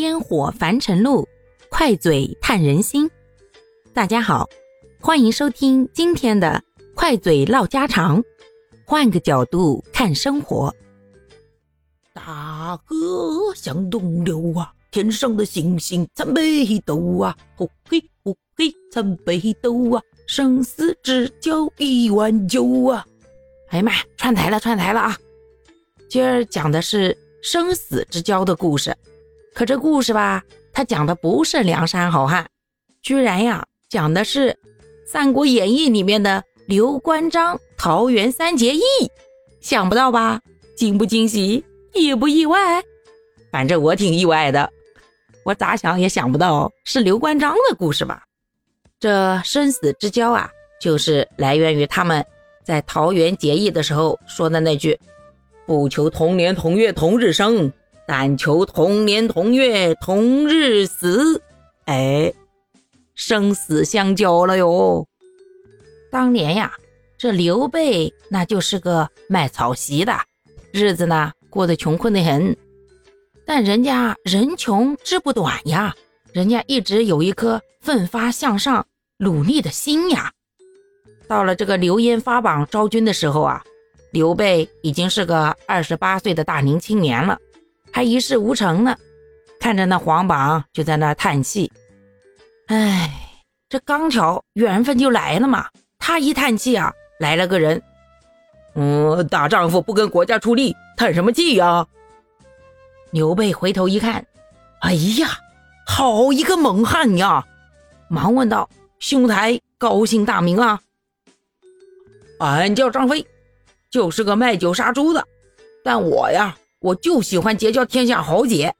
[0.00, 1.28] 烟火凡尘路，
[1.68, 3.10] 快嘴探人心。
[3.92, 4.48] 大家好，
[4.98, 8.24] 欢迎收听今天的快嘴唠家常，
[8.86, 10.74] 换个角度看生活。
[12.14, 23.04] 大河向东流啊，天上的星星参北斗啊，吼嘿吼嘿参北斗啊，生死之交一碗酒啊。
[23.68, 25.14] 哎呀妈呀，串台了，串台了啊！
[26.08, 28.96] 今儿讲的是生死之交的故事，
[29.54, 30.42] 可这故事吧，
[30.72, 32.46] 他讲的不是梁山好汉，
[33.02, 34.50] 居然呀，讲的是
[35.06, 38.80] 《三国演义》里面的刘关张桃园三结义，
[39.60, 40.40] 想不到吧？
[40.76, 42.82] 惊不惊喜，意不意外？
[43.50, 44.70] 反正我挺意外的，
[45.44, 48.22] 我咋想也想不到是刘关张的故事吧？
[48.98, 50.48] 这生死之交啊，
[50.80, 52.24] 就是来源于他们
[52.64, 54.98] 在桃园结义的时候说的那句。
[55.66, 57.72] 不求同年同月同日生，
[58.12, 61.40] 但求同年同月同日死。
[61.84, 62.34] 哎，
[63.14, 65.06] 生死相交了哟。
[66.10, 66.72] 当年呀，
[67.16, 70.12] 这刘备那就是个卖草席的，
[70.72, 72.56] 日子呢过得穷困的很。
[73.46, 75.94] 但人家人穷志不短呀，
[76.32, 78.84] 人家一直有一颗奋发向上、
[79.18, 80.32] 努力的心呀。
[81.28, 83.62] 到了这个刘焉发榜招军的时候啊。
[84.12, 87.38] 刘备已经是个二十八岁的大龄青年了，
[87.92, 88.96] 还一事无成呢。
[89.58, 91.70] 看着那皇榜，就在那叹气
[92.68, 93.10] ：“哎，
[93.68, 97.82] 这刚巧缘分就来了嘛。”他一叹气啊，来了个人
[98.74, 101.86] ：“嗯，大丈夫不跟国家出力，叹什么气呀？”
[103.12, 104.24] 刘备回头一看，
[104.80, 105.28] 哎呀，
[105.86, 107.44] 好一个猛汉呀！
[108.08, 110.80] 忙问道：“兄台高姓大名啊
[112.40, 113.26] ？”“俺叫张飞。”
[113.90, 115.26] 就是个卖酒杀猪的，
[115.84, 118.74] 但我呀，我就喜欢结交天下豪杰。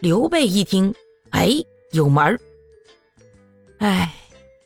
[0.00, 0.94] 刘备一听，
[1.30, 1.50] 哎，
[1.92, 2.40] 有门儿。
[3.78, 4.12] 哎，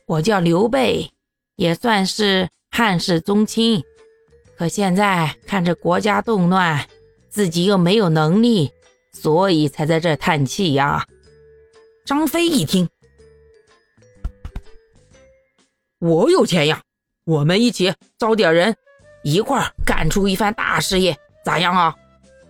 [0.07, 1.11] 我叫刘备，
[1.55, 3.83] 也算是汉室宗亲，
[4.57, 6.87] 可现在看着国家动乱，
[7.29, 8.71] 自己又没有能力，
[9.11, 11.05] 所以才在这叹气呀。
[12.03, 12.89] 张飞一听，
[15.99, 16.81] 我有钱呀，
[17.25, 18.75] 我们一起招点人。
[19.23, 21.95] 一块儿干出一番大事业，咋样啊？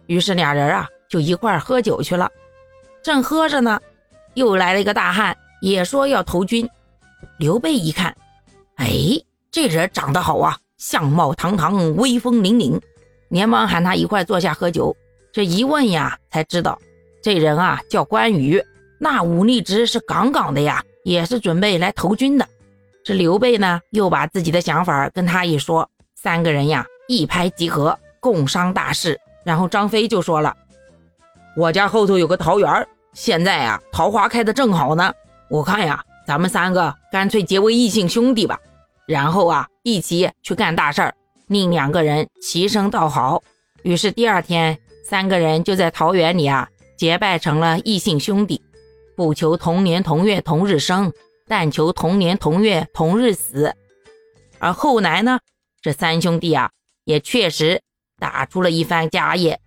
[0.07, 2.29] 于是俩人啊就一块喝酒去了。
[3.03, 3.79] 正喝着呢，
[4.33, 6.67] 又来了一个大汉，也说要投军。
[7.37, 8.15] 刘备一看，
[8.75, 8.87] 哎，
[9.51, 12.79] 这人长得好啊，相貌堂堂，威风凛凛，
[13.29, 14.95] 连忙喊他一块坐下喝酒。
[15.31, 16.79] 这一问呀，才知道
[17.21, 18.63] 这人啊叫关羽，
[18.99, 22.47] 那武力值是杠杠的呀，也是准备来投军的。
[23.03, 25.89] 这刘备呢，又把自己的想法跟他一说。
[26.15, 29.19] 三个人呀，一拍即合，共商大事。
[29.45, 30.53] 然后张飞就说了
[31.55, 35.13] ：“我家后头有个桃园，现在呀，桃花开的正好呢。
[35.49, 38.59] 我看呀，咱们三个干脆结为异姓兄弟吧，
[39.07, 41.13] 然后啊，一起去干大事儿。
[41.47, 43.41] 另两个人齐声道好。
[43.83, 46.67] 于是第二天，三个人就在桃园里啊，
[46.97, 48.59] 结拜成了异姓兄弟。
[49.15, 51.13] 不求同年同月同日生，
[51.47, 53.73] 但求同年同月同日死。
[54.57, 55.39] 而后来呢？
[55.81, 56.71] 这三兄弟啊，
[57.03, 57.79] 也确实
[58.17, 59.59] 打出了一番家业，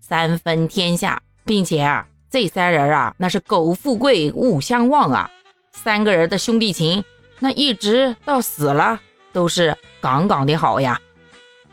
[0.00, 5.30] 三分天下，并且啊，这三人啊，那是苟富贵勿相忘啊。
[5.72, 7.04] 三个人的兄弟情，
[7.38, 9.00] 那一直到死了
[9.32, 11.00] 都是杠杠的好呀。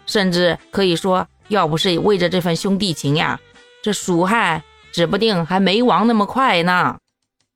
[0.06, 3.40] 甚至可以说，要不是为着这份兄弟情呀，
[3.82, 6.98] 这蜀汉指不定还没亡那么快呢。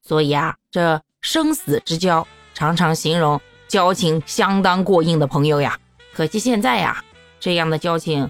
[0.01, 5.77] 所以啊，这生死之交，常常形容交情相当过硬的朋友呀。
[6.13, 7.03] 可惜现在呀，
[7.39, 8.29] 这样的交情